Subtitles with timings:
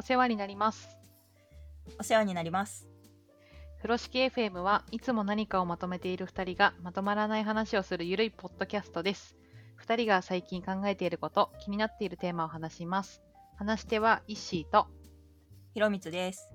[0.00, 0.96] お世話になります。
[1.98, 2.88] お世話になります。
[3.76, 9.36] 風呂敷 FM はいつも何かをまとめている2人がまとまらない話をするゆるいポッドキャストです。
[9.84, 13.20] 2人が最近考えていること、気になっているテーマを話します。
[13.58, 14.86] 話し手はイッシーと、
[15.74, 16.50] ひろみつです。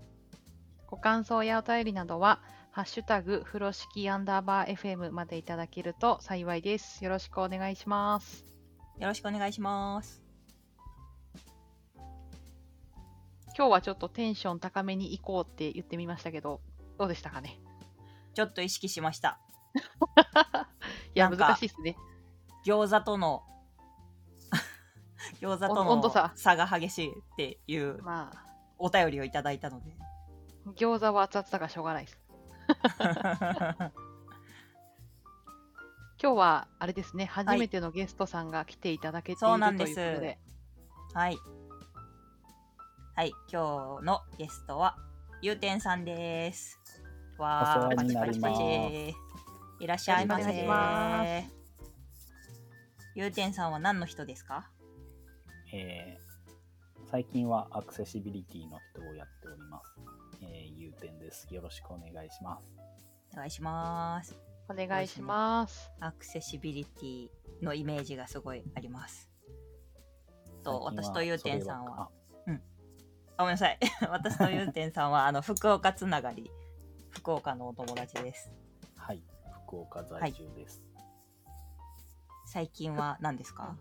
[0.88, 2.42] ご感想やお便りなどは、
[2.72, 7.04] ハッシュタグ風呂敷アンダーバー FM までいただけると幸いです。
[7.04, 8.44] よろしくお願いします。
[8.98, 10.25] よろしくお願いします。
[13.58, 16.60] 今日はちょっとテンション高めに行こうって言ってみましたけど、
[17.00, 17.62] どうでしたかね？
[18.34, 19.40] ちょっと意識しました。
[21.16, 21.96] いや、難しいですね。
[22.66, 23.44] 餃子との
[25.40, 28.46] 餃子との差差が激しいっていうまあ、
[28.78, 29.96] お便りをいただいたので。
[30.76, 32.20] 餃子は熱々だからしょうがないです。
[36.22, 40.40] 今日はあれですね、初めてのゲストさんが来ていただけているといんですうことで、
[41.14, 41.38] はい。
[43.18, 44.98] はい、今日のゲストは
[45.42, 46.78] ゆうてんさんです。
[47.38, 49.16] わー、お世話にパチパチパチ。
[49.80, 51.46] いらっしゃいませ。
[53.16, 54.70] ゆうてんさんは何の人ですか？
[55.74, 59.96] えー最近はアクセシビリティの人をやっております。
[60.42, 61.48] えー、ゆうてんです。
[61.54, 62.64] よろしくお願いします。
[63.34, 64.38] お願いします。
[64.68, 65.90] お願いします。
[66.02, 67.30] アクセシビリティ
[67.64, 69.30] のイメージがすごいあります。
[70.66, 72.10] と私とゆうてんさんは
[73.38, 73.78] ごめんなさい。
[74.10, 76.50] 私とゆうてんさんはあの福岡つながり、
[77.10, 78.50] 福岡のお友達です。
[78.96, 79.22] はい、
[79.66, 80.82] 福岡在住です。
[82.46, 83.76] 最近は何ですか？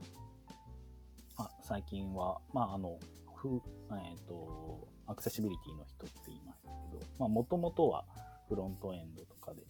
[1.37, 2.99] あ最近は、まあ、あの、
[3.37, 3.61] ふ
[3.93, 8.05] えっ、と、アクセシビリティの人って言いましたけど、まあ、もともとは
[8.49, 9.63] フロントエンドとかで、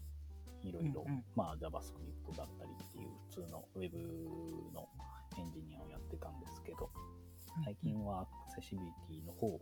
[0.62, 3.98] いろいろまあ、JavaScript だったりっていう普通の Web
[4.72, 4.88] の
[5.36, 6.90] エンジニアをやってたんですけど、
[7.64, 9.58] 最近はアクセシビリティの方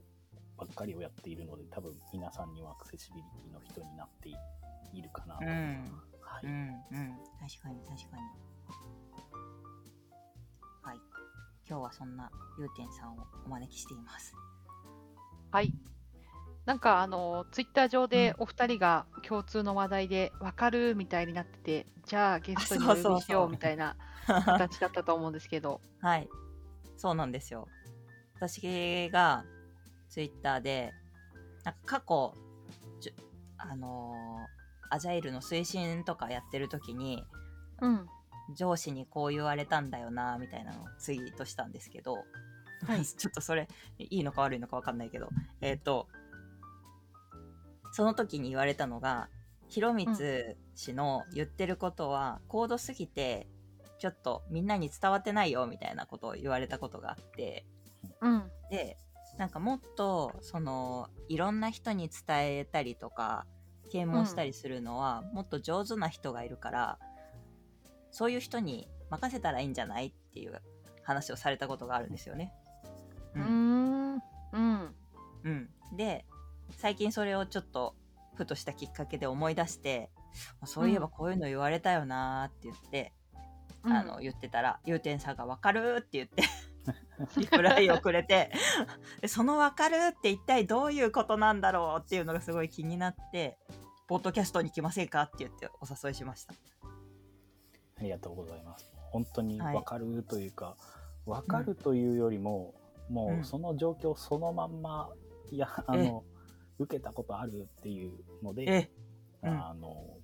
[0.63, 4.37] ばっかりをやっているので、多分皆さんにはアクセシビリティの人になってい
[4.95, 5.45] いるかなと。
[5.45, 5.47] う。
[5.47, 5.51] ん。
[6.21, 7.17] はい、うんうん。
[7.41, 8.23] 確かに確かに。
[10.83, 10.97] はい。
[11.69, 14.35] 今日はそんなゆうてんさんをお招きしています。
[15.51, 15.75] はい。
[16.65, 26.29] なんかあの、ツイッター上でお二人が共通の話題で分かるみたいになってて、じゃあゲストにお呼びしようみたいな形だったと思うんですけど、 はい。
[26.97, 27.67] そうなんですよ。
[28.37, 29.45] 私が
[30.13, 30.93] ツイッターで
[31.65, 32.35] なんか過去
[33.57, 34.63] あのー
[34.95, 37.25] アジャイルの推進とかやってる時に
[37.81, 38.07] うん。
[38.55, 42.17] 上司にこう言われたんだよなみたいなのをツイートしたんですけど、
[42.87, 43.69] はい ちょっとそれ
[43.99, 45.31] いいのか悪いのか分かんないけど
[45.61, 46.09] えっ、と
[47.93, 49.29] その時に言われたのが
[49.69, 53.49] 広光氏の言ってることは高度すぎて
[53.99, 57.65] ちょっとみんなに伝わってないよみたいなことを言われたことがあって
[58.21, 58.51] うん。
[58.71, 58.99] で
[59.39, 63.47] なんかもっとそのいろんな人に伝えたりとか
[63.91, 66.99] 啓蒙したりするのは、もっと上手な人がいるから
[68.11, 70.63] そういう人に任せたらいいんじゃないっていう
[71.03, 72.53] 話をされたことがあるんですよね。
[73.35, 74.15] うーん。
[74.15, 74.17] う
[74.59, 74.95] ん。
[75.45, 76.25] うん、で
[76.71, 77.95] 最近それをちょっと
[78.35, 80.11] ふとしたきっかけで思い出して
[80.65, 83.13] そういえばこういうの言われたよなーって言って、
[83.85, 86.45] うんあの言ってたら「ゆうてんさんが分かる?」って言って
[87.37, 88.51] リプライをくれて
[89.21, 93.59] でその「分かる?」って一体どういうことなんだろうっていうのがすごい気になって
[94.09, 96.55] 「ポッドキャストに来ませんか?」って言ってお誘いしました。
[97.99, 98.91] ありがとうございます。
[99.11, 100.77] 本当にはい分かるというか、
[101.27, 102.75] 分かるというよりも、
[103.09, 105.11] もうんうその状況そのまんま、
[105.51, 106.25] いや、あの、
[106.79, 108.13] 受けたことあるっていう
[108.43, 108.91] ので、え
[109.43, 110.17] うんあの、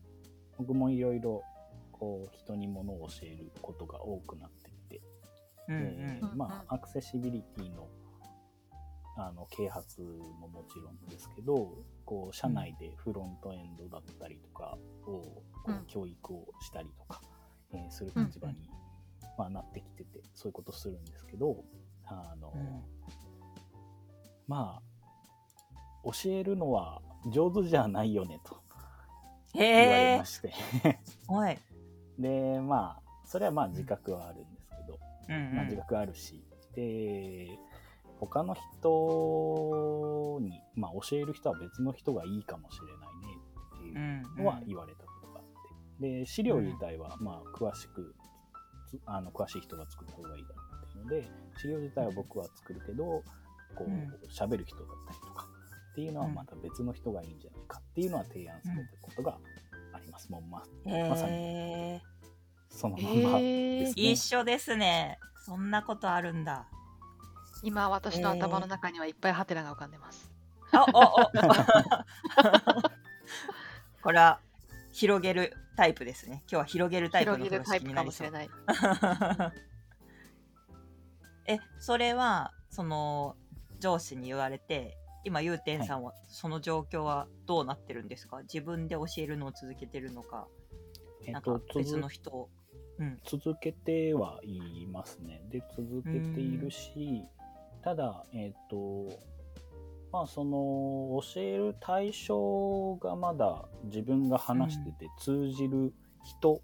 [0.56, 1.44] 僕もいろいろ、
[1.92, 4.50] こう、人に物を教えることが多くなっ
[5.68, 7.88] うんまあ、アクセシビリティの、
[9.16, 15.74] あの、啓発ももちろんですけど、こう、社内でフロントエンドだったりとかを、こうん。
[15.76, 17.20] う、教育をしたりとか、
[17.72, 18.70] えーするうん立場に、
[19.36, 21.64] まあ、なってきてて、そういうことするんですけど、
[22.06, 22.82] あの、うん。
[24.46, 24.82] まあ、
[26.04, 28.62] 教えるのは上手じゃないよね、と
[29.54, 30.54] へ言われえまして。
[31.28, 31.58] はい、
[32.18, 34.57] で、まあ、それはまあ自覚はあるん
[35.28, 36.42] まあ、自覚あるし、
[36.74, 37.48] で、
[38.20, 42.96] 他の人に、まあ、教える人は別の人がいいかもしれない
[43.32, 43.38] ね
[43.76, 45.44] っていううんのは言われたことがあっ
[46.00, 48.14] て、で、資料自体は、まあ、詳しく、
[48.88, 53.22] つあの詳しい人が作った方がいいだろうっていうので、資料自体は僕は作るけど、
[53.76, 53.92] こうん。
[53.92, 55.46] う、喋る人だったりとか
[55.92, 59.38] っていうのはまた別の人がいいんじゃないかっていうのは提案されたことが
[59.92, 60.30] あります。
[60.30, 61.32] もうままさに。
[61.32, 62.17] へえ
[62.70, 64.02] そのまへまーですね。
[64.12, 66.66] 一緒ですねそんなことあるんだ
[67.62, 70.30] 今、私の頭の中にはいっぱいハテナが浮かんでます。
[70.72, 71.30] あおお
[74.02, 74.38] これは
[74.92, 76.42] 広げるタイプですね。
[76.42, 79.46] 今日は広げるタイプの広げるタイプ風呂敷になりそうかもしれ。
[79.46, 79.52] ない。
[81.56, 83.36] え、それは、その、
[83.80, 88.42] 上司に言われて、今、ゆうてんさんは、その状況はどうなってるんですか？
[88.42, 90.46] 自分で教えるのを続けてるのか、
[91.26, 92.50] なんかえっと、別続の人を。
[92.98, 93.18] うん。
[93.24, 95.42] 続けてはいますね。
[95.50, 97.24] で、続けているし、
[97.82, 99.08] ただ、えっ、と、
[100.12, 105.92] まあ、その、教える対象がまだ自分が話してて通じる
[106.24, 106.60] 人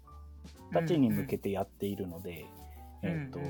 [0.73, 2.45] たちに向けてやっているので、
[3.03, 3.43] うんえっ、と、う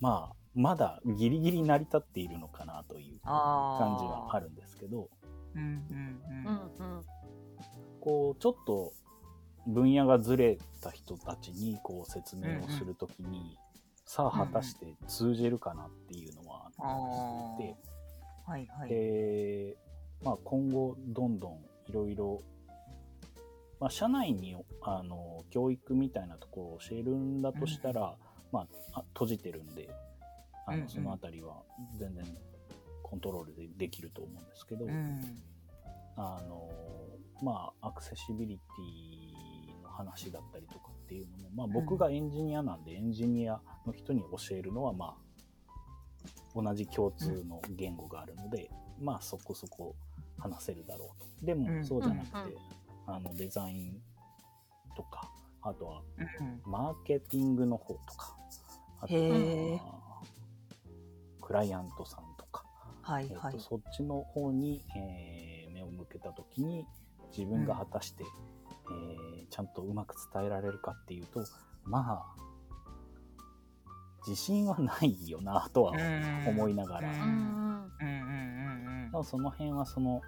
[0.00, 3.20] まあ、まだギリギリ成り立っているのかなという。
[3.22, 5.08] 感じはあるんですけど、
[5.54, 6.48] うんうんう
[6.80, 6.86] うん。
[6.92, 7.04] んうん。
[8.00, 8.92] こうちょっと
[9.66, 13.58] 分野がずれた人たちにこう説明をするときに、
[14.04, 17.76] さあ果たして通じるかなっていうのはあって、
[18.46, 18.88] はいはい。
[18.88, 19.76] で、
[20.24, 21.52] まあ、今後どんどん
[21.88, 22.42] いろいろ、
[23.78, 28.16] まあ、社内にあの教育みたいなところを教えるんだとしたら、
[28.52, 29.88] まあ、あ閉じてるんで
[30.66, 30.82] あうんうん。
[30.82, 31.62] のそのあたりは
[31.98, 32.24] 全然
[33.02, 35.20] コントロールでできると思うんですけど、うん。
[36.16, 36.68] あの
[37.42, 39.09] まあアクセシビリティの
[40.00, 48.70] 話だったりとかっていうのも、まあ、僕がエンジニアなんで、エンジニアの人に教えるのはまあ同じ共通の言語があるので、
[49.00, 49.94] まあそこそこ
[50.38, 51.46] 話せるだろうと。
[51.46, 51.84] でもうん。
[51.84, 52.56] そうじゃなくて、
[53.06, 54.00] あのデザイン
[54.96, 55.30] とか
[55.62, 56.02] あとは
[56.40, 56.60] うん。
[56.64, 58.36] マーケティングの方とか
[59.00, 59.80] あとは
[61.40, 63.28] クライアントさんとかえっはい。
[63.34, 63.60] はいと。
[63.60, 66.86] そっちの方に、えー目を向けた時に
[67.36, 68.24] 自分が果たして、
[68.90, 71.42] えーちゃんとうまく伝えられるかっていうと
[71.84, 72.40] まあ
[74.26, 75.92] 自信はないよなとは
[76.46, 77.30] 思いながら、うんうんうん。
[78.00, 80.20] うんうんでもその辺はその、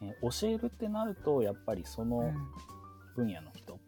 [0.00, 2.34] えー教えるってなるとやっぱりそのうんうん。
[3.16, 3.78] 分野の人、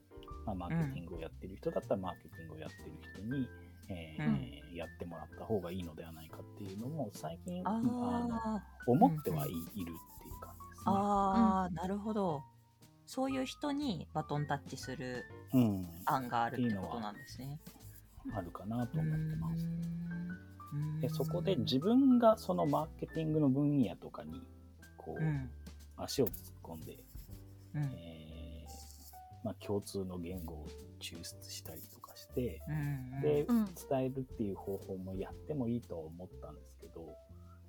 [0.44, 3.48] まあ、マーケティングをやってる人だったらマーケティングをやってる人に、
[3.88, 8.62] えーやってもらった方がいいのではないかっていうのも最近ああのあ。
[8.88, 10.82] 思ってはい,、いるっていう感じですね。
[10.86, 12.42] ああ、なるほど。
[13.06, 17.60] そういう人にバトンタッチするうん、案があるってことなんですね。
[18.34, 19.66] あるかなと思ってます。
[21.00, 24.42] でそこで自分がそのマーケティングの分野とかに
[25.04, 25.50] こう、うん。
[25.96, 26.98] 足を突っ込んで、
[27.74, 27.82] うん。
[27.96, 30.66] えーまあ、共通の言語を
[31.00, 33.64] 抽出したりとかして、うんで、うん。
[33.66, 37.14] 伝えるっていう方法もやってもいいとは思ったんですけど、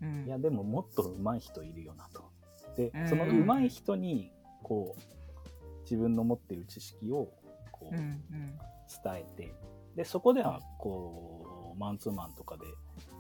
[0.02, 0.26] うん。
[0.26, 2.24] いやでももっと上手い人いるよなと。
[2.78, 3.10] でうん。
[3.10, 4.32] その上手い人に
[4.64, 5.02] こう
[5.86, 7.32] 自分の持ってる知識を
[7.72, 8.60] こううんうん。
[9.04, 9.54] 伝えて。
[9.96, 12.64] でそこではこうマンツーマンとかで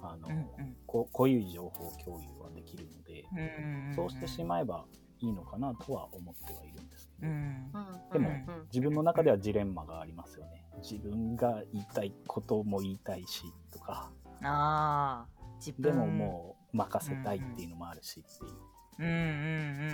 [0.01, 0.75] あの、うんうん。
[0.85, 4.85] こうこういう情報共有はできるので、うんうんそうしてしまえば
[5.19, 7.35] いいのかなとは思ってはいるんですけど、うん。
[7.35, 10.65] うんでもうん自分の中ではジレンマがありますよね。
[10.81, 14.11] 自分が言いたいことも言いたいしとか。
[14.43, 15.27] ああ
[15.57, 15.81] 自分。
[15.81, 18.51] でももう任せたいっていうのもあるしっていう。
[18.99, 19.91] うんうんうんうん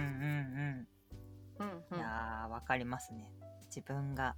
[0.58, 0.88] うん
[1.62, 1.98] ううん。
[1.98, 3.32] んいやーわかりますね。
[3.68, 4.36] 自分が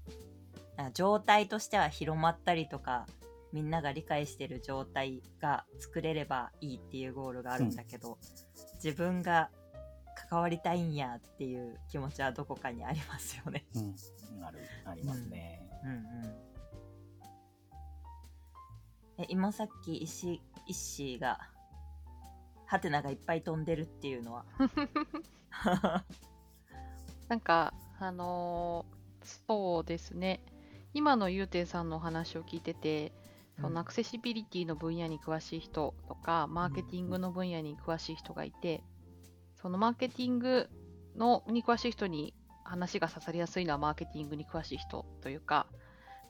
[0.77, 3.05] あ状態としては広まったりとか
[3.51, 8.17] みんなが理解してる状態が作れればいいっていうゴールがあるんだけど、
[8.83, 9.49] 自分が
[10.29, 13.65] 関わりたいんやっていう気持ちはどこかにありますよね。
[13.75, 13.79] う
[14.39, 15.61] ん、あるありますね。
[15.83, 16.03] うんうん、
[19.19, 21.39] え今さっき石石が
[22.65, 24.45] ハテナがいっぱい飛んでるっていうのは？
[27.29, 29.03] なんか、あのー
[29.47, 30.41] そうですね。
[30.93, 33.13] 今のゆうていさんのお話を聞いてて、
[33.59, 38.83] そのアクセシビリティの分野に詳しい人とか、マーケティングの分野に詳しい人がいて、
[39.55, 40.69] そのマーケティング
[41.15, 45.67] のに詳しい人に話が刺さりやすいのはマーケティングに詳しい人というか、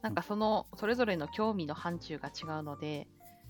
[0.01, 3.07] なんかそのそれぞれの興味の範疇が違うので、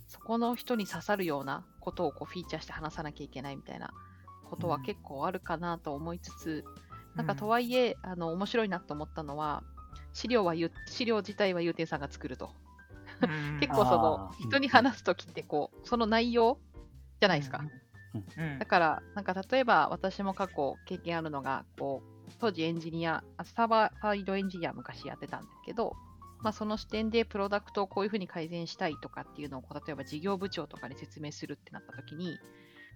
[0.08, 3.92] そこの人に刺さるようなことをこうフィーチャーして話さなきゃいけないみたいな
[4.50, 6.64] ことはうん結構あるかなと思いつつ、
[7.16, 9.64] なんかとは、はいえ、あの面白いなと思ったのは、
[10.14, 12.52] 資料はゆ資料自体はゆうていさんが作ると。
[13.22, 13.60] うん。
[13.62, 16.60] 結構その人に話すときってこう、その内容
[17.20, 17.60] じゃないですか。
[17.60, 25.96] うんだから、なんか例えば私も過去経験あるのが、こう、当時エンジニア、あサーバーサイドエンジニア昔やってたんですけど、
[26.44, 32.38] まあ、その視点でプロダクトをこういうふうに改善したいとかっていうのをこう例えば事業部長とかに説明するってなった時に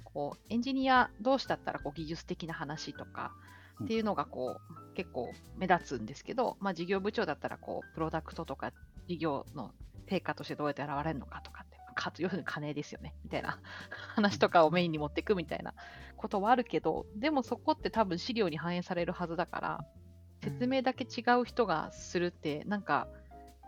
[0.03, 3.31] こうエンジニア同士だったらこう技術的な話とか
[3.83, 8.71] っていうのがこう結構目立つんですけど、まあ、事業部長だったらこうプロダクトとか
[9.07, 9.71] 事業の
[10.09, 13.59] 成果としてどうやって現れるのかとかって発、要するに金ですよね、みたいな
[14.15, 15.73] 話とかをメインに持っていくみたいな
[16.15, 19.85] ことはあるけど、でもそこって多分資料に反映されるはずだから、
[20.43, 23.07] 説明だけ違う人がするって、なんか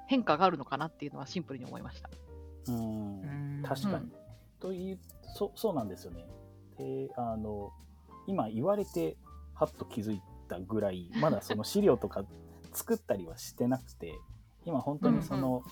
[0.08, 2.10] 変化があるのかなっていうのはシンプルに思いました。
[2.68, 3.26] うんう
[3.60, 3.96] ん確かに。
[3.96, 4.12] うん
[4.60, 5.00] という
[5.36, 6.28] そそうなんですよね。
[6.78, 7.72] であの
[8.28, 9.16] 今言われて
[9.60, 12.24] はっと気づいたぐらいまだその資料とか
[12.72, 14.14] 作ったりはしてなくて
[14.66, 15.64] 今本当にその、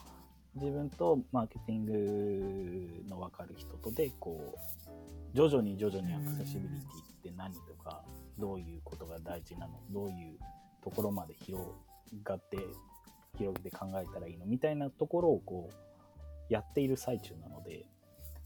[0.56, 8.03] 自分とマーケティングの分かる人とでこう徐々に徐々にアクセシビリティって何とか
[8.39, 10.39] どういうことが大事なのどういう
[10.84, 11.63] ところまで広
[12.24, 12.58] がって
[13.38, 17.86] 広げて考えたらいいのみたいなところをこうやっている最中なので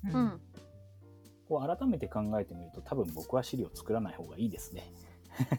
[0.05, 0.41] うんうん。
[1.47, 4.91] こう改めて考えてみると多分僕は資料作らない方がいいですね。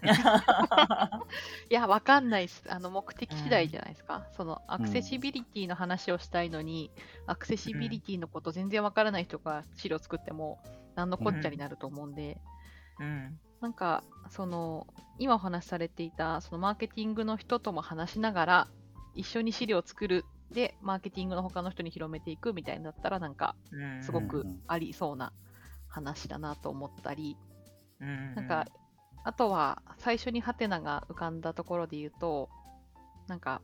[1.70, 2.64] いや、わかんないです。
[2.68, 4.26] あの、目的次第じゃないですか。
[4.36, 6.90] その、アクセシビリティの話をしたいのに、
[7.26, 10.58] アクセシビリティのこと全然わからない人が資料作っても、
[10.94, 12.40] 何のこっちゃになると思うんで、
[12.98, 13.40] うん。
[13.60, 14.86] なんか、その、
[15.18, 18.68] 今お話しされていた、そのマーケティングの人とも話しながら、
[19.14, 20.24] 一緒に資料を作る。
[20.50, 24.02] で、マーケティングの他の人に広めていくみたいになったら、なんか、うん。
[24.02, 24.46] すごくうん。
[24.48, 25.32] うんありそうな
[25.88, 27.36] 話だなと思ったり、
[28.00, 28.34] うん。
[28.34, 28.66] なんか、
[29.24, 32.48] あとは最初にハテナが浮かんだところで言うと、
[33.28, 33.62] なんか、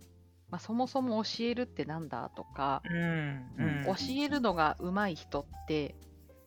[0.51, 3.85] まあ、そもそも教えるってなんだとか、うんうん。
[3.87, 5.95] 教えるのが上手い人って、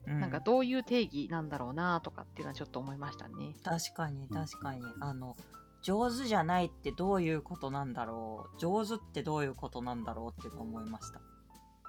[0.08, 0.20] うん。
[0.20, 3.56] なんかどういう定義なんだろうなとかっていうのはちょっと思いましたね。
[3.64, 4.82] 確かに確かに。
[5.00, 5.36] あの
[5.84, 8.60] 上手じゃないってどういうことなんだろう。
[8.60, 11.20] 上手ってどういうことなんだろうっていうのを思いました。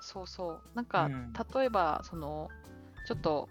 [0.01, 0.61] そうそう。
[0.75, 1.33] なんか、うん。
[1.33, 2.49] 例えば、その、
[3.07, 3.49] ちょっと、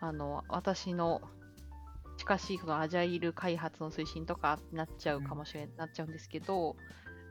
[0.00, 1.22] あの、私の
[2.24, 6.74] 近しいそのアジャイル開発の推進とかになっちゃうかもしれ、なっちゃうんですけど、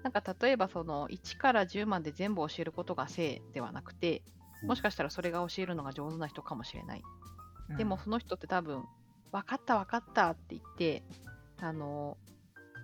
[0.04, 4.22] なんか例えばその1から10まで全部教えることが正ではなくて、
[4.62, 7.02] もしかしたらそれが教えるのが上手な人かもしれない。
[7.78, 8.84] でもその人って多分、
[9.32, 11.04] 分かった分かったって言って、
[11.60, 12.18] あの、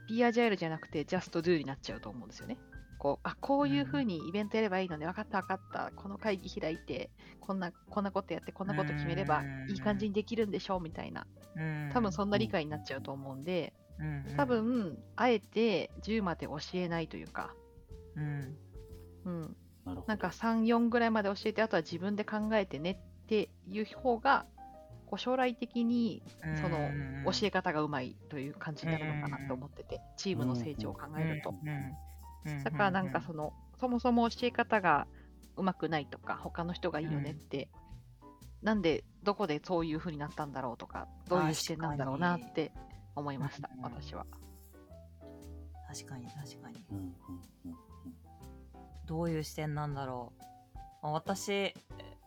[0.08, 2.58] Be Agile じゃなくて Just Do になっちゃうと思うんですよね。
[3.00, 11.26] こう、あ、こういうふうにイベントやればいいので、分かった分かった、この会議開いて、こんな、こんなことやって、こんなこと決めればうんいい感じにできるんでしょうみたいな、
[11.56, 11.90] うん。
[11.94, 17.54] 多分そんな理解になっちゃうと思うんで、うん多分、あえて10まで教えないというか、
[18.16, 18.58] うん。
[19.26, 20.04] うん、なるほど。
[20.08, 24.46] なんか3、4ぐらいまで教えて、あとは自分で考えてねっていう方が、
[25.06, 26.22] こう将来的に
[26.62, 31.54] そのうん教え方がうまいという感じになるのかなと思ってて、チームの成長を考えると。
[32.46, 35.08] うんうんだからなんかその、そもそも教え方が
[35.58, 37.70] うまくないとか、他の人がいいよねって、
[38.62, 42.72] なんで、どこでそういう風になったんだろうとか、どういう視点なんだろうなって
[43.16, 44.26] 思いましたう、ん私は。
[45.88, 46.86] 確かに確かに。
[46.92, 47.06] うんうん
[47.66, 47.76] うん
[49.06, 50.44] どういう視点なんだろう。
[51.02, 51.74] まあ私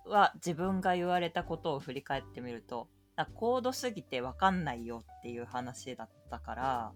[0.05, 2.89] は自分が言われたことを振り返ってみると
[3.35, 6.93] 高度すぎて分かんないよっていう話だったから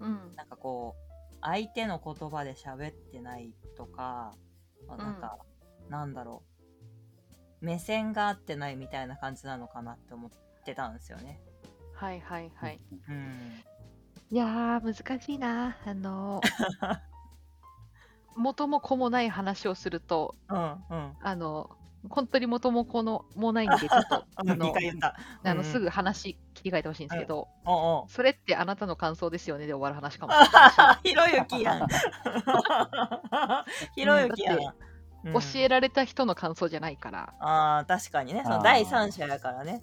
[0.00, 0.34] うん。
[0.36, 1.05] なんかこう
[1.46, 4.34] 相手の言葉で喋ってないとか、
[4.88, 5.38] まあなんか、
[5.88, 6.42] なんだろ
[7.62, 10.30] う目線が合ってないみたいな感じなのかなって思っ
[10.64, 11.40] てたんですよね。
[11.94, 12.80] はいはいはい。
[13.08, 13.32] うん、
[14.30, 15.76] いやー、難しいな。
[15.86, 16.98] あのー、
[18.34, 21.16] 元も子もない話をすると、うん、うん。
[21.20, 21.70] あの、
[22.10, 25.16] 本当に元も子のもないんで、ちょっと、あ あのの2回言った。
[25.44, 26.36] あのうんすぐ話
[26.66, 29.66] 切り替えてほしいんですけど、おうおうそれってあなたの感想ですよね？
[29.66, 30.76] で終わる話かもしれないし。
[31.10, 31.86] ひろゆきやん。
[33.94, 34.58] ひろゆきやん。
[34.58, 34.64] 教
[35.24, 38.42] うんえられた人の感想じゃないから、ああ、確かにね。
[38.44, 39.82] その第三者やからね。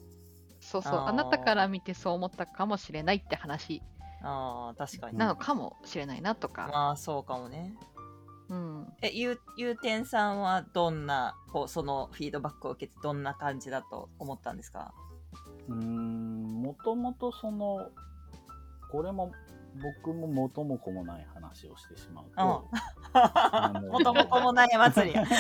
[0.62, 3.82] そうそう、あなたから見てそう思ったかもしれないって話
[4.22, 5.18] ああ、確かに。
[5.18, 7.74] なのかもしれないなとか、まあ、そうかもね。
[8.50, 14.94] うん、え、ゆう、ゆうてんさんはどんな、こう、そのフィードバックを受けてどんな感じだと思ったんですか？
[15.68, 16.33] うーん
[16.63, 17.89] もともとその
[18.89, 19.34] これも
[19.82, 22.70] 僕も元も子もない話をしてしまうと、
[23.13, 25.25] あのもともともない祭りや。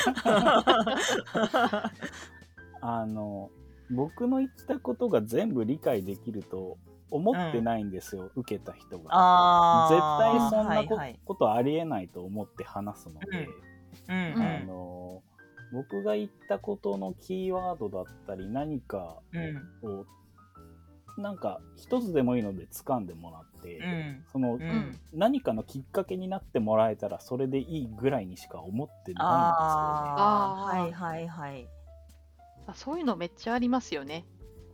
[2.81, 3.51] あの
[3.89, 6.77] 僕の言ったことが全部理解できると
[7.09, 9.11] 思ってないんですよ、受けた人が。
[9.11, 10.17] あ絶あ。
[10.19, 13.49] 対そんなこ,、はいはいことありえないと思って話すので、
[14.09, 15.23] うんうんあの
[15.71, 19.57] 僕が言ったことのキーワードだったり何かうん。
[19.89, 20.05] を
[21.17, 24.25] なんか一つでもいいので掴んでもらって、うん。
[24.31, 24.99] その、うん。
[25.13, 29.23] 何かのきっかけになってもらえたらそれでいいぐらいにしか思ってないんですよね。
[30.17, 31.69] あはいはいはい。
[32.65, 34.25] あそういうのめっちゃありますよね。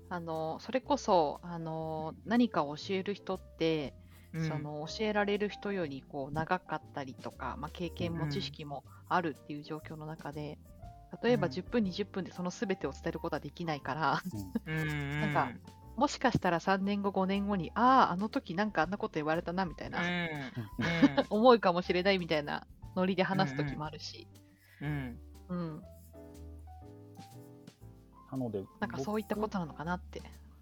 [0.09, 3.93] あのそれこそあの何かを教える人って、
[4.33, 10.59] うんその教えられる人よりこう長かったりとか、まあ、経験もうん知識もあるっていう状況の中で、
[11.23, 14.21] 例えばうん10分、20分でその全てを伝えることはできないから、
[14.67, 15.49] うんなんか
[15.99, 20.07] もしかしたら3年後、5年後に、ああ、あの時なんかあんなこと言われたなみたいな、うん
[21.29, 22.65] 思うかもしれないみたいな
[22.95, 24.25] ノリで話す時もあるし、
[24.81, 25.19] うん。
[25.49, 25.83] うん、
[28.31, 30.21] なので、なんかそういったことなのかなって。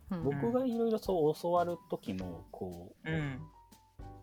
[0.09, 0.23] うん。
[0.23, 3.39] 僕僕がいろいろそう教わる時も、こう、うん。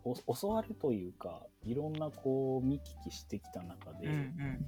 [0.03, 4.65] お教わるというか、いろんなこう見聞きしてきた中で、うん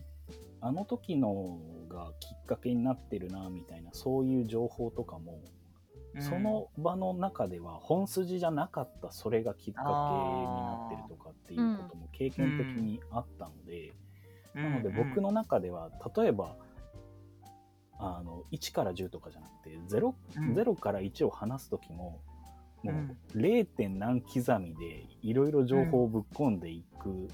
[0.60, 5.57] あの時のがきっかけになってるなみたいなそういう情報とかも、うん
[6.20, 13.94] その場の中では本筋じゃなかったそれがきっかけになってるとかっていうことも経験的にあったので、
[14.56, 16.56] なので僕の中では例えば
[18.00, 20.54] あの1から10とかじゃなくて 0, うん。
[20.54, 22.22] 0から1を話す時も
[22.84, 22.98] もうん。
[23.10, 23.66] う 0.
[23.66, 27.28] 点何刻みでいろいろ情報をぶっ込んでいく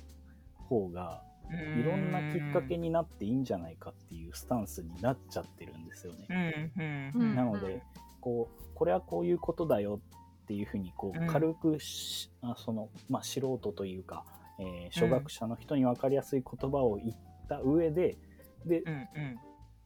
[0.70, 1.22] 方が
[1.52, 1.80] うん。
[1.80, 6.28] いろんなきっかけになっていいんじゃないかっていうスタンスになっちゃってるんですよね。
[6.30, 6.34] う
[6.80, 6.82] ん。
[6.82, 7.36] うんうん。
[7.36, 7.82] なので
[8.24, 10.00] こうこれはこういうことだよ
[10.44, 11.28] っていうふうにこうん。
[11.28, 14.24] う軽くし、あそのまあ、素人というか、
[14.60, 17.18] えー初学者の人に分かりやすい言葉を言っ
[17.50, 18.18] た上で
[18.66, 19.08] で、うんうん。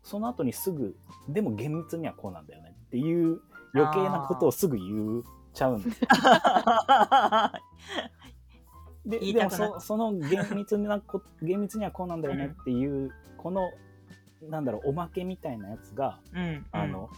[0.04, 0.96] その後にすぐ
[1.28, 3.42] でも厳密にはこうなんだよねっていう
[3.74, 6.08] 余計なことをすぐ言っちゃうん ですよ。
[9.06, 13.72] ででもそその厳密なこ厳密にはこうなんだよねっていう、この
[14.44, 16.66] なんだろうおまけみたいなやつが、うん。
[16.72, 17.10] あの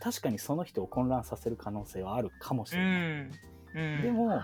[0.00, 2.92] 確かにその人を混乱させる可能性はあるかもしうれない。
[2.92, 3.30] ん
[3.74, 4.40] うんでも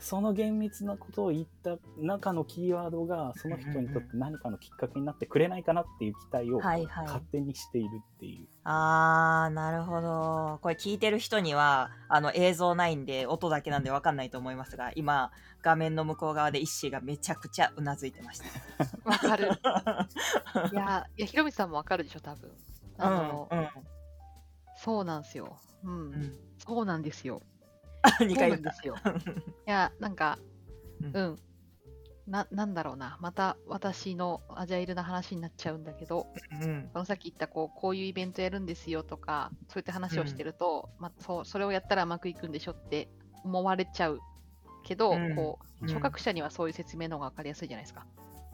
[0.00, 8.46] その厳密なことを言った中のキーワードがその人にとって何かのきっかけになってくれないかなっていう期待をはいはい勝手にしているっていう。
[8.64, 18.44] あーなるほどこれ聞いてる人にはあの映像ないんで音だけなんで分かんないと思いますが今画面の向こう側でイッシーがめちゃくちゃうなずいてました
[19.04, 19.48] わかる。
[20.72, 22.50] いや、いや、ひろみさんもわかるでしょ、多分。
[22.98, 23.68] あの、うん
[24.78, 25.58] そうなんですよ。
[25.84, 27.40] うん、うんそうなんですよ。
[28.04, 28.96] 2そう回言ったですよ。
[29.66, 30.38] いや、なんか、
[31.00, 31.38] うんうん。
[32.26, 33.16] な、なんだろうな。
[33.20, 36.26] また私のアジャイルな話になっちゃうんだけど、
[36.60, 43.08] うんこのさっき言ったこう、こういうイベントやるんですよとか、そういった話をしてると、まあ、そう、それをやったらうまくいくんでしょって
[43.44, 44.20] 思われちゃう
[44.84, 48.04] けど、うんこう、うん初学者にはそういう説明の方が分かりやすいじゃないですか。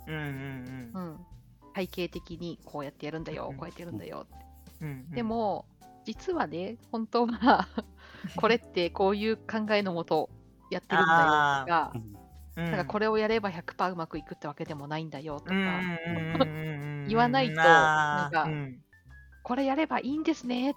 [0.07, 1.27] うんうんうん。
[1.73, 4.45] 体系的にこうやってやるんだよ、うんこうやってやるんだよって
[4.83, 5.67] うんでも、
[6.05, 7.67] 実はね、本当は
[8.37, 10.31] これってこういう考えのもと
[10.71, 12.15] やってるんだよとか、うん
[12.57, 18.49] なんかこれをやれば100%うまくいくってわけでもないんだよとか、言言わないとなんか
[19.43, 20.75] これやればいいんですねっ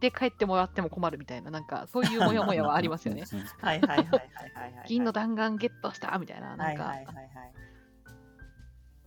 [0.00, 3.24] て帰ってもらっても困るみたいな、なんかそういうモヤモヤはありますよね。
[3.30, 3.38] うん。
[3.60, 4.84] はいはいはいはいはいはい。
[4.86, 6.94] 銀の弾丸ゲットしたみたいな、なんか。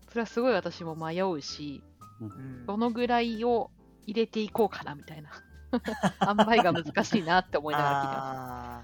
[0.10, 1.84] それはすごい私も迷うし、
[2.22, 3.70] うんどのぐらいを
[4.08, 5.30] 入れていこうかなみたいな。
[6.26, 8.84] 塩梅が難しいなって思いながら聞いてまあ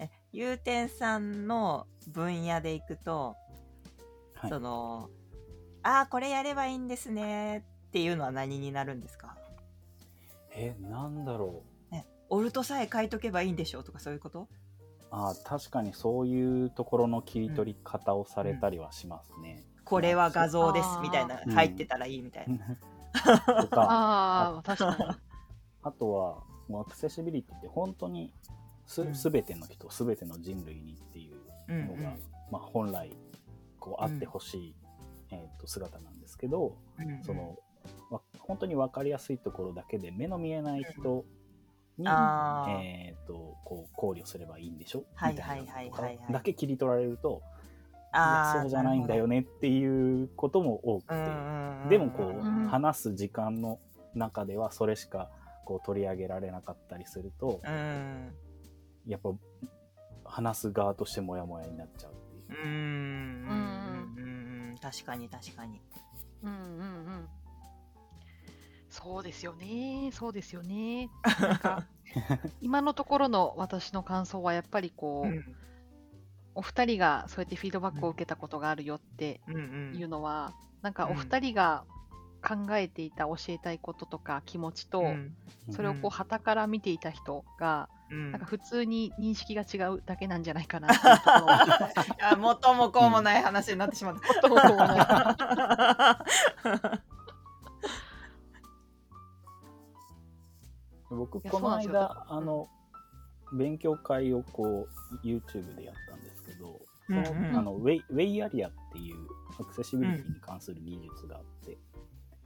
[0.00, 3.36] ーえゆうてんさんの分野でいくと、
[4.34, 5.10] はいその
[5.82, 9.36] ああこれやればいいんですねっていうのは何になるんですか？
[10.52, 11.96] え、なんだろう。
[12.28, 14.48] オルトさえ書いとけばいいんでしょうとかそういうこと？
[15.10, 19.64] あー確かにそういうところの切り取り方をされたりはしますね。
[19.84, 22.76] これは画像ですみたいなうん入ってたらいいみたいな。
[23.16, 25.16] とか、ああ、確かに。
[25.82, 28.32] あとは、もうアクセシビリティって本当に
[28.86, 31.36] すべての人、すべての人類にっていう
[31.86, 32.20] のが、うんうん。
[32.50, 33.10] まあ、本来
[33.78, 34.74] こうあってほしい、
[35.30, 37.56] えー、と姿なんですけど、うんその
[38.10, 41.24] わ本当に分かりやすいところだけで目の見えない人
[41.98, 42.80] に、あー。
[42.82, 45.04] えー、とこう考慮すればいいんでしょ？
[45.14, 45.84] はいみたいなはいはい。
[45.86, 47.55] のとかはいはいだけ切り取られると、いあーや
[48.60, 51.14] そうじゃないんだよねっていうことも多くて、
[51.88, 53.78] でもこう、うん話す時間の
[54.14, 55.28] 中ではそれしか
[55.64, 58.32] こう取り上げられなかったりすると、うん
[59.06, 59.30] やっぱ
[60.24, 62.14] 話す側としてモヤモヤになっちゃうっ
[62.48, 62.68] ていうう。
[62.68, 65.80] んうんうんうん確かに確かに。
[66.42, 67.28] うんうんうん。
[68.90, 70.10] そうですよね。
[70.12, 71.08] そうですよね。
[71.40, 71.86] なんか
[72.60, 75.56] 今のところの私の感想はやっぱりこう、うん
[76.56, 79.58] お二人がそうやってフィードバックを受けたことがあるよってうんう
[79.94, 79.96] ん。
[79.96, 81.12] いうのは、なんかうん。
[81.12, 81.84] お二人が
[82.42, 85.36] 考えていた教えたいこととか気持ちと、うん。
[85.70, 88.32] それをこう旗から見ていた人が、うん。
[88.32, 91.66] なんか普通に認識が違うだけなんじゃないかなっていうところは
[92.32, 94.20] あ元も子もない話になってしまった。
[94.48, 95.06] 元も子もない。
[101.08, 102.68] 僕いやこの間あの
[103.52, 104.88] 勉強会をこ
[105.22, 106.15] う YouTube でやったんですけど、その
[107.08, 107.56] うんうん。
[107.56, 109.16] あのウェイウェイアリアっていう
[109.60, 111.78] アクセシビリティに関する技術があって、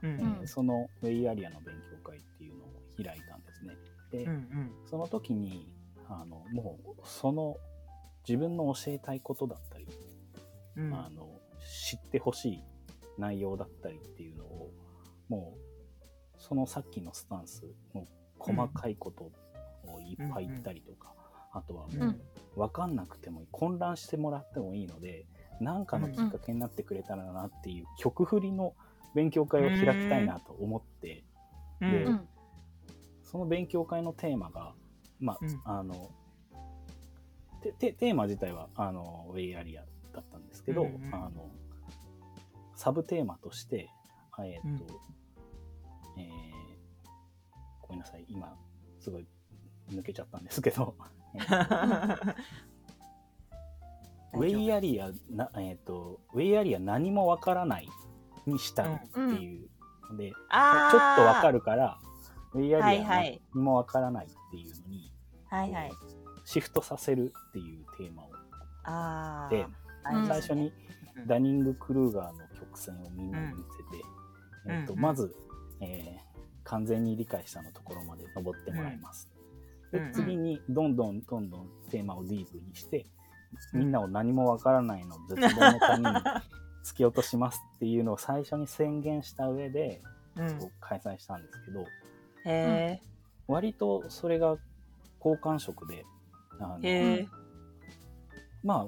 [0.03, 0.09] うん
[0.41, 3.75] えーそのウェイアリアの勉強会っていうのを開いたんですね。
[4.11, 4.71] で、うんうん。
[4.89, 5.73] その時に
[6.09, 7.57] あのもうその
[8.27, 9.87] 自分の教えたいことだったり、
[10.77, 10.93] うん。
[10.93, 11.27] あの
[11.61, 12.63] 知ってほしい
[13.17, 14.71] 内容だったりっていうのを
[15.29, 15.61] もう
[16.37, 18.07] そのさっきのスタンスの
[18.39, 19.31] 細かいこと
[19.87, 21.13] をいっぱい言ったりとか、
[21.51, 21.99] あとはうん。
[21.99, 22.05] も
[22.55, 25.25] う分かんなくても混乱してもらってもいいので
[25.61, 28.73] 何かのきっかけになってくれたらなっていう曲振りの
[29.13, 31.23] 勉強会を開きたいなと思って、
[31.81, 31.91] うん。
[31.91, 32.27] でうん。
[33.23, 34.73] その勉強会のテーマが、
[35.19, 35.61] まあ、うん。
[35.63, 36.09] あの、
[37.61, 39.83] ててテーマ自体は、あの、ウェイアリア
[40.13, 41.15] だったんですけど、うんうん。
[41.15, 41.49] あの、
[42.75, 43.89] サブテーマとして、
[44.39, 44.99] えっ、と、
[46.17, 46.51] えー
[47.81, 48.55] ごめんなさい、今、
[48.99, 49.27] すごい
[49.91, 51.20] 抜けちゃったんですけど、えー
[54.33, 57.89] ウェイアリアな、えっ、と、ウェイアリア何もわからない
[58.45, 59.69] にしたいっていう。
[60.09, 61.97] ので、あちょっとわかるから、
[62.53, 65.13] ウェイアリア何もわからないっていうのに、
[65.49, 65.91] はいはい。
[66.45, 68.31] シフトさせるっていうテーマを。
[68.83, 69.67] ああで
[70.11, 70.73] うん最初に
[71.15, 71.27] うん。
[71.27, 74.03] ダニング・クルーガーの曲線をみんなに見せて、
[74.65, 74.71] うん。
[74.71, 75.35] えっとうんまず、
[75.81, 76.31] えー
[76.63, 79.27] 完全に理解したのところまで登ってもらいます。
[79.35, 79.40] うん
[79.91, 83.05] で次にどんどんどんどんテーマをディープにして、
[83.73, 83.79] うん。
[83.81, 86.07] みんなを何もわからないの絶望の谷に
[86.85, 90.01] 突き落としますっていうのを最初に宣言した上で、
[90.35, 90.71] うん。
[90.79, 91.85] 開催したんですけど、
[92.45, 93.01] へ
[93.47, 94.57] 割とそれが
[95.19, 96.05] 好感触で、
[96.59, 97.27] あの
[98.63, 98.87] ま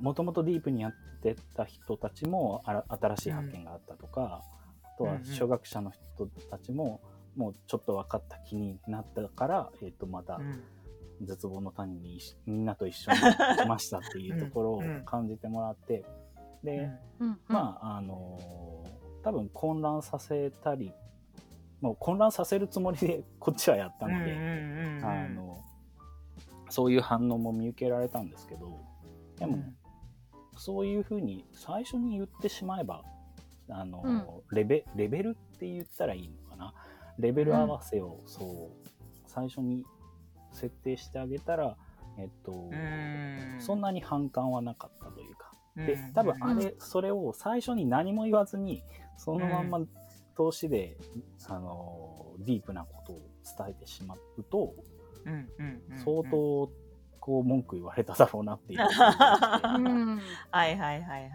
[0.00, 4.42] もともとディープにやってた人たちもあら新しい発見があったとか、
[4.82, 5.24] あとはうんうん。
[5.24, 7.00] 初学者の人たちも、
[7.36, 10.62] もうちょっと分かった気になったから、えっ、と、またうん。
[11.22, 16.02] 絶望の谷にみんなと一緒に来ましたっていうところを感じてもらって、
[16.64, 16.88] で、
[17.18, 17.38] うん。
[17.46, 20.92] まあ、あのー多分混乱させたり、
[21.80, 25.62] もう混乱させるつもりで こっちはやったので、あの
[26.68, 28.78] そういう反応も見受けられたんですけど
[29.36, 29.76] でも、うん。
[30.56, 33.02] そういうふうに最初に言ってしまえば
[33.68, 34.26] あの、うん。
[34.52, 36.74] レベレベルって言ったらいいのかな？
[37.20, 38.88] レベル合わせをそう
[39.26, 39.84] 最初に
[40.52, 41.76] 設定してあげたら、
[42.18, 43.56] えっとうん。
[43.60, 45.52] そんなに反感はなかったというか。
[45.76, 45.86] うん。
[45.86, 48.82] で多分あれ、それを最初に何も言わずに
[49.16, 49.80] そのまんま
[50.36, 50.96] 投資で、
[51.46, 54.74] あのディープなことを伝えてしまうと、
[56.04, 56.70] 相当
[57.20, 58.80] こう文句言われただろうなっていう。
[58.82, 60.18] は
[60.52, 61.30] いはいはいはい。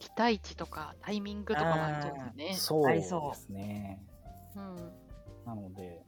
[0.00, 2.54] 期待値とかタイミングとかもありそうですね。
[2.54, 4.04] そうでありそうすね
[4.56, 4.92] うん。
[5.46, 6.02] なので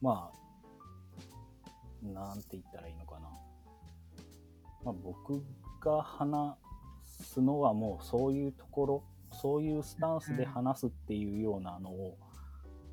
[0.00, 3.28] まあなんて言ったらいいのかな、
[4.84, 5.42] まあ、僕
[5.80, 6.56] が話
[7.06, 12.16] すのはもうそういうところそういうスタンスで話すっていうようなのを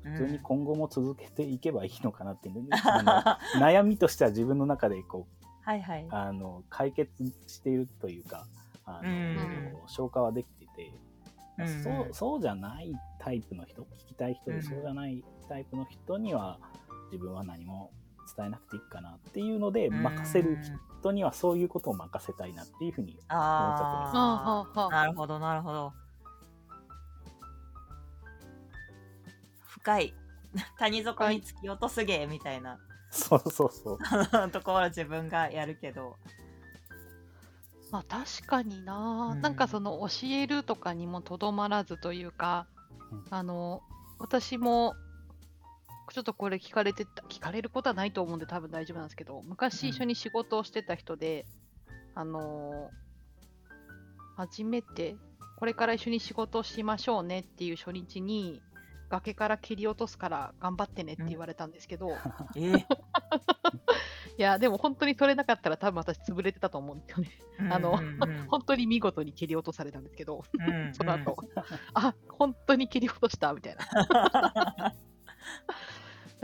[0.02, 3.12] 普通に今後も続けていけばいいのかなっていう、あの
[3.60, 6.06] 悩みとしては自分の中でこうはいはい。
[6.10, 7.10] あの解決
[7.48, 8.46] しているというか
[8.84, 9.76] あの、うん。
[9.88, 10.92] 消化はできてて、
[11.58, 11.82] うん。
[11.82, 12.92] そうそうじゃない
[13.26, 14.62] タイプの人聞きたい人でうん。
[14.62, 16.60] そうじゃないタイプの人には
[17.10, 17.90] 自分は何も
[18.36, 20.58] 伝えなくていいかなっていうので任せる
[21.00, 25.92] 人にはそういうことを任せたいなっていうふうにあはあはあはああなるほどなるほど。
[29.66, 30.14] 深い。
[30.78, 32.78] 谷底に突き落とす芸みたいな。
[33.10, 33.98] そうそうそう。
[34.50, 36.16] ところを自分がやるけど。
[37.90, 39.40] まあ確かにな、うん。
[39.40, 42.75] なんかその教えるとかにもとどまらずというか、うん
[43.30, 43.82] あの
[44.18, 44.94] 私も
[46.12, 51.46] ちょっとこれ聞かれてた聞かれることはないと思うんで多分大丈夫なんですけど昔一緒に仕事をしてた人で、
[52.14, 52.90] あの
[54.36, 55.16] 初めて
[55.58, 58.60] これから一緒に仕事をしましょうねっていう初日に
[59.08, 62.10] 崖から蹴り落とすから頑張ってねって言われたんですけど、
[62.54, 62.86] いえ
[64.36, 67.30] やでも本当に取れなかったら多分私潰れてたと思うんですよね。
[67.70, 68.22] あのうんうん。
[68.22, 70.94] うん 本当に見事に蹴り落とされたんですけど、うん。
[70.94, 71.36] その後、
[71.94, 74.94] あ本当に蹴り落としたみたいな。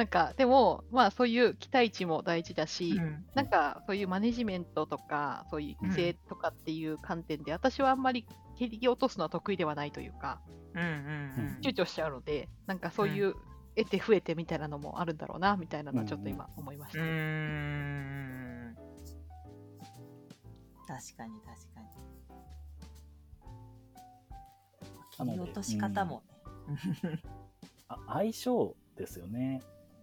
[0.03, 3.25] なんか、でも、まあそういう期待値も大事だし、うん。
[3.37, 8.27] なんかそういうマネジメントとか、そういう育成とかっていう観点で、私はあんまり
[8.59, 10.41] 蹴り落とすのは得意ではないというか、
[10.75, 11.59] うんうんうん。
[11.62, 13.37] 躊躇しちゃうので、なんかそういう
[13.77, 16.99] 得て増えてみたいなのもあるんだろうな、みたいなのはちょっと今思いました。
[16.99, 17.07] うー
[18.71, 18.75] ん。
[20.88, 21.81] 確かに確か
[25.23, 25.31] に。
[25.31, 26.25] 切り落とし方も
[27.05, 27.21] ね。
[27.87, 29.62] あ相性ですよね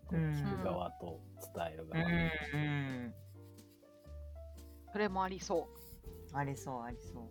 [0.09, 0.33] こううん。
[0.33, 1.19] 聞く側と
[1.55, 3.13] 伝えるうん側、うん。
[4.91, 5.69] それもありそ
[6.33, 6.37] う。
[6.37, 7.23] ありそうありそう。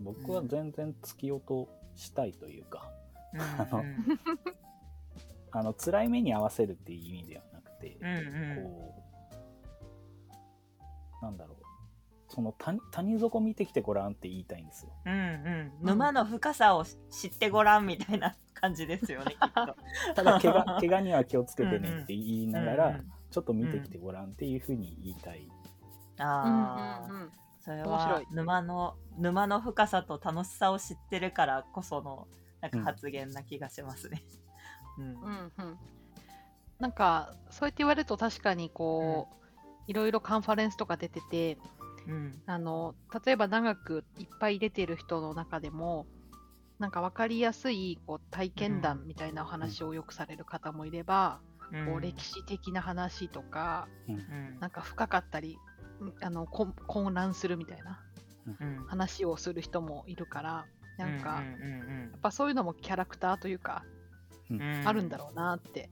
[0.00, 2.90] 僕は全然突き落としたいというか、
[3.32, 3.84] うんの
[5.56, 8.64] あの辛い目に合わせるっていう意味ではなくて、うんうん。
[8.64, 8.94] こ
[11.20, 11.63] う、なんだろう、
[12.34, 14.92] その谷谷底見てきてごらんって言いたいんですよ。
[15.06, 15.72] うんうん。
[15.82, 19.76] 沼の深さを知ってごらんみたいな感じですよね、 きっと。
[20.14, 25.50] ただ怪我、 怪我には気をつけてねって言いながら、うんうんちょっと見てきてごらんっていうふうに言いたい。
[26.18, 27.32] ああ、うんうんうん。
[27.58, 28.26] それ面白はい。
[28.30, 32.28] 沼の沼の深さと楽しさを知ってるからこその
[32.60, 34.22] なんか発言な気がしますね。
[34.98, 35.04] うん。
[35.06, 35.52] うん。
[35.58, 35.78] うん
[36.78, 39.44] なんかそうやって言われると確かにこう、
[39.88, 41.58] いろいろカンファレンスとか出てて
[42.06, 42.42] うん。
[42.46, 46.06] あの例えば長くいっぱい出てる人の中でも
[46.78, 51.40] なんか分かりやすいこう体験談みたいなお話をよくされる方もいれば、
[51.86, 54.58] こう歴史的な話とかうん。
[54.60, 55.56] なんか深かったり
[56.02, 58.00] んあのこ混乱するみたいな
[58.60, 58.84] うん。
[58.86, 60.66] 話をする人もいるから
[60.98, 63.84] なんか、うんうんやっぱそういうのもキャラクターというか、
[64.50, 64.62] うん。
[64.62, 65.90] うんあるんだろうなって。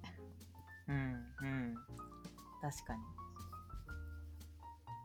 [0.88, 0.94] うん
[1.42, 1.74] うん。
[2.60, 3.00] 確かに。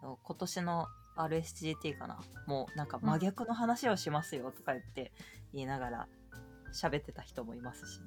[0.02, 5.12] 今年の RSGT かなもうなんか真逆の話をしますよとか言って
[5.54, 6.08] 言いながら
[6.74, 8.06] 喋ってた人もいますしね。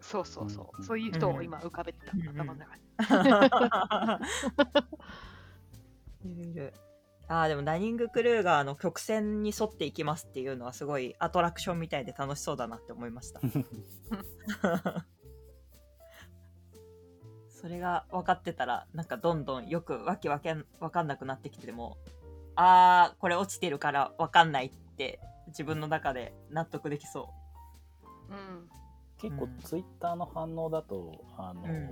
[0.00, 2.82] そうそうそう、うんそういう人を今浮かべてた、うん頭の中に。
[6.32, 6.74] いるいる。
[7.28, 13.40] ああ、でもダニング・クルーガーの曲線に沿っていきますっていうのはすごいアトラクションみたいで楽しそうだなって思いました。
[17.48, 21.98] それが分かってたら、なんかどんどんよくわけわけんわかんなくなってきても、
[22.56, 27.30] あー、これ落ちてるからわかんないって自分の中で納得できそ
[28.28, 28.68] うん
[29.18, 31.90] 結構うんツイッターの反応だと、あの、うん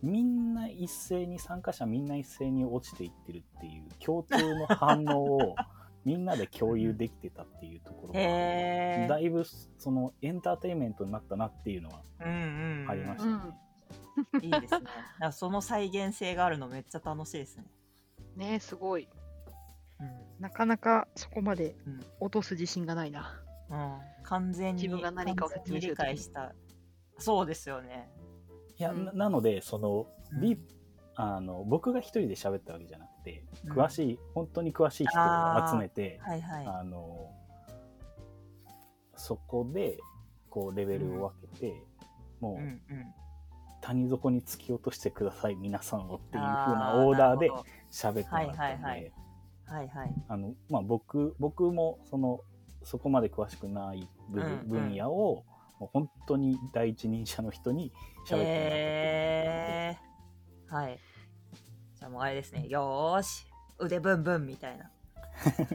[0.00, 5.56] みんな一斉に参加者みんな一斉に落ちていってるっていう共通の反応を
[6.04, 8.12] みんなで共有できてたっていうところう。
[8.12, 9.08] が。
[9.08, 13.58] だいぶそのエンターテインメントになったなっていうのはうんうんうんありましたね。
[14.42, 14.86] いいですね。
[15.32, 17.64] その再現性があるのめっちゃ楽しいですね。
[18.36, 19.08] ねえすごい。
[20.00, 20.10] うん。
[20.40, 22.00] なかなかそこまでうん。
[22.20, 23.42] 落とす自信がないな。
[23.70, 26.54] うん、完全に自分が何かを説明理解した。
[27.18, 28.08] そうですよね。
[28.78, 29.04] いや、うん。
[29.04, 30.40] ななのでその、うん。
[30.40, 30.58] リ
[31.16, 33.72] あの僕が一人で喋ったわけじゃなくて、うん。
[33.72, 36.66] 詳しい本当に詳しい人を集めて、はいはい。
[36.66, 37.30] あの
[39.16, 39.98] そこで
[40.48, 41.82] こうレベルを分けて、
[42.40, 42.80] もう、うんうん。
[43.80, 47.50] 谷底に突き落としてください皆さんをっていう風あなオーダーで
[47.90, 49.12] 喋ってもらったんで、はいはい
[49.68, 49.88] はいはい。
[49.88, 52.40] はいあのまあ、僕僕もその
[52.82, 54.68] そこまで詳しくない部,、うんうん。
[54.68, 55.44] 分野を
[55.78, 57.92] もう本当に第一人者の人に
[58.26, 60.74] 喋ってもらったっていうへー。
[60.74, 60.98] はい。
[61.98, 62.66] じゃあもうあれですね。
[62.68, 63.46] よーし。
[63.78, 64.90] 腕ブンブンみたいな。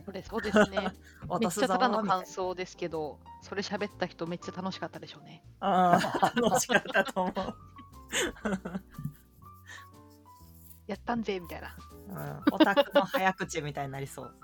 [0.06, 0.78] それそうですね。
[1.28, 5.42] 落めっちゃただの感想ですけど、それ喋った人めっちゃ楽しかったでしょうね。
[5.62, 5.98] な
[6.36, 7.34] うん楽しかったと思う、
[10.88, 11.74] やったんぜみたいな。
[12.10, 14.36] うん、オタクの早口みたいになりそう。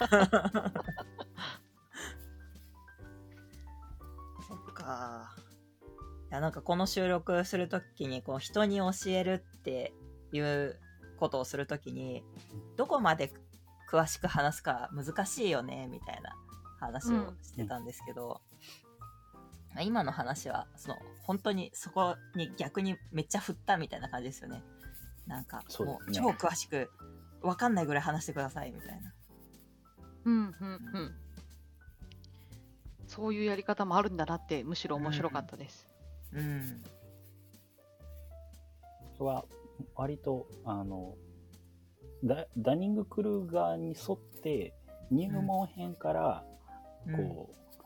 [4.48, 5.34] そっか。
[6.30, 9.92] いやなんかこの収録するときにこう人に教えるって
[10.32, 10.78] いう
[11.18, 12.24] ことをするときに
[12.76, 13.32] どこまで
[13.90, 16.34] 詳しく話すか難しいよねみたいな
[16.80, 18.40] 話をしてたんですけど、
[19.80, 24.62] 今の話はその本当にそこに逆にめっちゃ振ったみたいな感じですよね
[25.26, 26.90] なんかもう超詳しく
[27.42, 29.12] 分かんないぐらい話してくださいみたいな。
[30.24, 31.14] うんうんうん。
[33.06, 35.88] そういうやり方もあるんだなって、むしろ面白かったです。
[36.32, 36.82] うん。
[39.18, 39.44] それは
[39.94, 41.14] 割とあの
[42.24, 44.72] ダダニング・クルーガーに沿って
[45.10, 46.44] 入門編から
[47.16, 47.82] こう、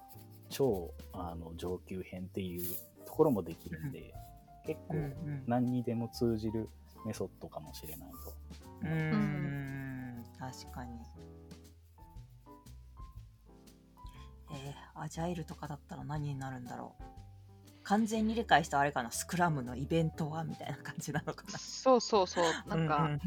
[0.48, 3.92] 超あの上級編っていうところもできるん。
[3.92, 4.14] で、
[4.66, 5.02] 結構うん。
[5.02, 5.44] うん。
[5.46, 6.68] 何にでも通じる
[7.06, 8.34] メソッドかもしれないと。
[8.82, 8.90] うん。
[8.90, 10.24] うん。
[10.38, 10.98] 確かに。
[14.52, 17.02] えー、アジャイルとかだったら何になるんだろう。
[17.82, 19.10] 完全に理解したあれかな。
[19.12, 21.58] スクラムのイベントはみたいな感じなのかな。
[21.58, 22.44] そうそうそう。
[22.68, 23.20] なんか、うう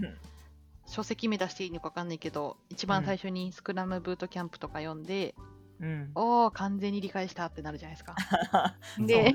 [0.85, 5.35] 書籍名出していいのか分かんないけど、一番最初にスクラムブートキャンプとか読んで、
[5.81, 6.11] うん。
[6.15, 8.15] おー、完全に理解したってなるじゃないですか。
[8.99, 9.33] で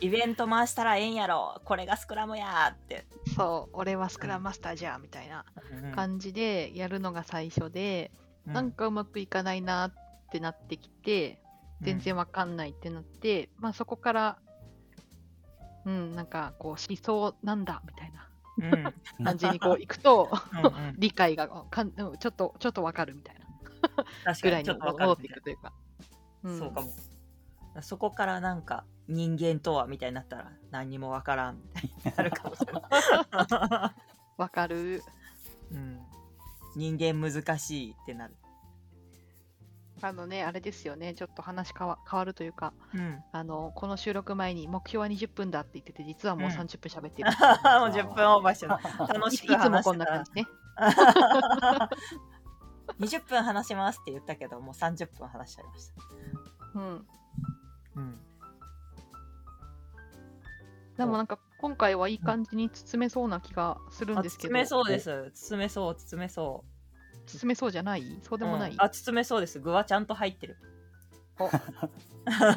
[0.00, 1.60] イイベント回したらええんやろ。
[1.64, 5.92] これがスクラムやーって、そう、俺はスクラムマスターじゃんみたいなうん。
[5.92, 8.12] 感じでやるのが最初で、
[8.46, 8.52] うん。
[8.52, 9.92] なんかうまくいかないなっ
[10.30, 11.42] てなってきて、
[11.80, 14.38] 全然わかんないってなって、まあそこから、
[15.86, 18.86] うん、なんかこう思想なんだみたいなうん。
[18.86, 18.88] う
[19.22, 20.94] ん感じにこういくと、うんうん。
[20.98, 23.40] 理解がかんうんちょっとちょっとわかるみたいな。
[24.24, 25.72] 確ぐらいにかにちょっとわかる戻っていくというか。
[26.48, 26.90] んそうかも。
[27.82, 32.82] そこからなんか人間とはみたいになったら何にもわからんみたいになるかもしれない。
[34.36, 35.02] わかる。
[35.72, 36.00] うん、
[36.76, 38.34] 人間難しいってなる。
[40.02, 47.28] あのね、あれですよね、ちょっと話変わ変わるというか、うん、あの、この収録前に目標は20分だって言ってて、実はもううん30分喋ってる。
[47.80, 48.72] もう10分オーバーしてる。
[48.98, 50.46] 楽いしくいつもこんな感じね。
[52.98, 55.94] 20分話しますって言ったけど、もう30分話しちゃいました。
[56.74, 57.06] うん。
[57.96, 58.20] うん。
[60.96, 65.30] でもなんか今回はいい感じに包めそうな気がするんあですけど、包めそうです。
[65.32, 66.64] 包めそう、包めそ
[67.26, 68.02] 包めそうじゃない？
[68.22, 68.38] そうう。
[68.38, 69.60] でもない、うんあ、包めそうです。
[69.60, 70.56] 具はちゃんと入ってる。
[71.40, 71.48] こ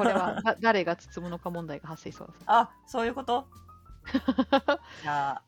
[0.03, 2.43] れはだ誰が包むのか問題が発生しそうです。
[2.47, 3.47] あ、そういうこと？
[5.03, 5.43] じゃあ、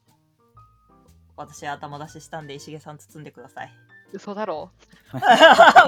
[1.36, 3.72] 私頭出ししたんで石毛さん包んでください。
[4.16, 4.72] 嘘だろ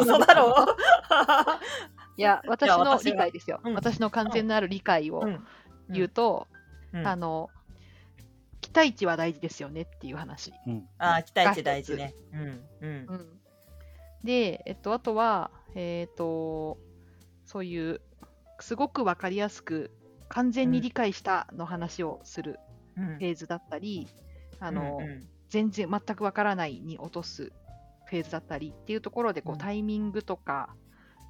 [0.01, 0.75] 嘘だろう？
[2.17, 3.59] いや、私の理解ですよ。
[3.63, 5.47] うん私の完全なる理解をうん。
[5.89, 6.47] 言うと、
[6.93, 7.49] うんあの、
[8.59, 10.51] 期待値は大事ですよねっていう話。
[10.65, 10.89] うん。
[10.97, 12.13] あ、期待値大事ね。
[12.33, 12.39] うん。
[12.81, 13.13] うんう。
[13.13, 13.39] ん、
[14.23, 16.77] で、えっと、あとは、えっと、
[17.45, 18.01] そういう、
[18.59, 19.91] すごくわかりやすく、
[20.27, 22.59] 完全に理解したの話をする
[22.97, 24.09] うんフェーズだったり、
[24.59, 27.53] あの、うんうん全然全くわからないに落とす
[28.09, 30.69] フェーズだったりっていうところでこう、うんタイミングとか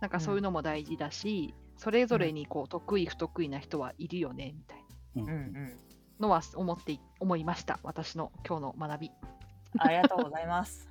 [0.02, 4.86] なんかそういうのも大事だし、それぞれにこう得意不得意な人はいるよねみたい
[5.26, 5.78] なうんうんうん。
[6.20, 9.12] のは思ってい思いました私の今日の学び
[9.78, 10.90] ありがとうございます。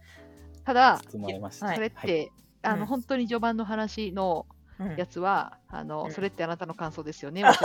[0.64, 1.66] ただ包まれました。
[1.66, 2.30] はいそれって、
[2.62, 4.46] あのうん本当に序盤の話の
[4.78, 7.58] うんやつは、あのうんそれってあなたの感想ですよね 確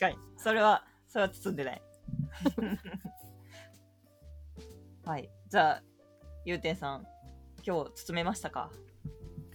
[0.00, 0.18] かに。
[0.36, 1.82] それは、それは包んでない。
[5.04, 5.30] はい。
[5.48, 5.82] じゃあ、
[6.44, 7.06] ゆうてんさん、
[7.66, 8.70] 今日包めましたか？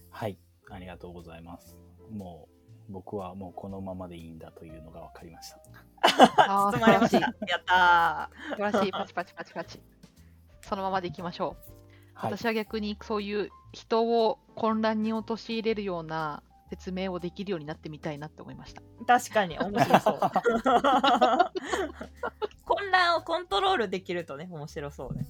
[0.09, 0.39] はい。
[0.71, 1.77] ありがとうございます。
[2.11, 2.47] も
[2.89, 5.59] う、僕はもうこのままでいいんだというのが分かりました。
[6.49, 7.31] 包まれました。
[7.31, 9.79] 素やった晴らしい素晴らしいパチパチパチパチ
[10.61, 11.73] そのままでいきましょう
[12.15, 12.31] はい。
[12.37, 18.81] 私は逆にそういう人を混乱に陥れるような説明をできるようになってみたいなって思いました。
[18.81, 20.19] ー確かに、面白そう。
[22.65, 25.25] 混乱をコントロールできるとね、面白そうね。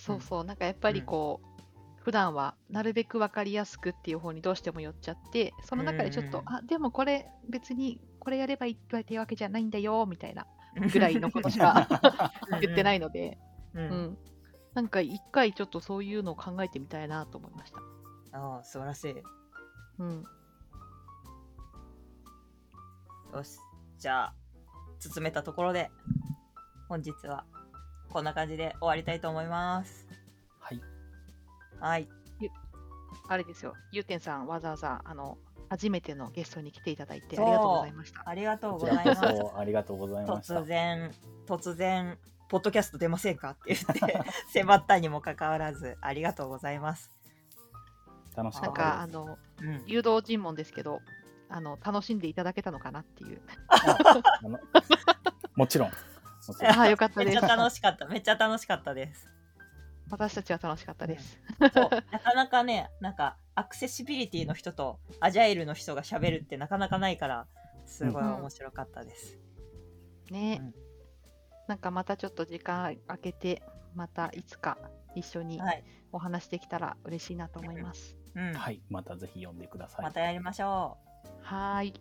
[0.00, 1.60] そうそう、なんかやっぱりこう、
[2.02, 10.46] 普段はなるべく分かりやすくっていう方にどうしても寄っちゃって、その中でちょっと、うんあ、でもこれ別にこれやればいいってわけじゃないんだよ、みたいな
[10.92, 11.86] ぐらいのことしか
[12.60, 13.38] 言ってないいので、
[13.74, 13.80] う。
[13.80, 14.18] うんん。
[14.74, 17.80] なんか一回ちょっとそういうのを考えてみたいなと思いました。
[18.32, 19.14] ああ、素晴らしい。
[19.98, 20.24] うん。
[23.34, 23.58] よし。
[23.98, 24.34] じゃあ、
[25.00, 25.90] 包めたところで、
[26.88, 27.44] 本日は
[28.10, 30.06] こんな感じで終わりたいと思います。
[30.58, 30.80] はい。
[31.80, 32.08] はい。
[33.28, 38.22] あれですよ、ゆうてんさんわざわざ、あの、初めてのゲストに来ていただいてありがとうございました。
[38.26, 39.20] ありがとうございます。
[39.20, 40.64] そありがとうございました突。
[40.64, 41.14] 然、
[41.46, 42.18] 突然、
[42.48, 44.20] ポッドキャスト出ませんかって言って、
[44.52, 47.12] 迫ったにもかかわらず、ありがとうございます。
[48.36, 49.00] 楽しかっなんか。
[49.00, 49.84] あの、うん。
[49.86, 51.00] 誘導尋問ですけど、
[51.48, 53.40] あの、楽しんでいただけたのかなっていう。
[55.54, 55.90] もちろん。
[56.62, 57.56] ああ、よかったですめっちゃ。
[57.56, 58.06] 楽しかった。
[58.06, 59.26] めっちゃ楽しかったです。
[60.10, 61.38] 私たちは楽しかったです。
[61.72, 67.46] そうなかなかね、なんか、アクセシビリティの人とアジャイルの人が喋るってなかなかないから、
[67.86, 69.38] すごい面白かったです。
[70.30, 70.90] ね、うん
[71.70, 73.62] なんかまたちょっと時間空けて、
[73.94, 74.76] またいつか
[75.14, 75.84] 一緒にはい。
[76.10, 78.16] お話できたら嬉しいなと思います。
[78.34, 78.52] うん。
[78.54, 78.82] はい。
[78.90, 80.02] またぜひ読んでください。
[80.02, 80.98] またやりましょ
[81.42, 81.94] はーい。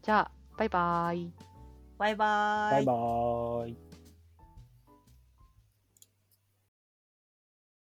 [0.00, 1.51] じゃあ、バイバーイ。
[2.02, 2.70] バイバーイ。
[2.72, 3.91] バイバーイ。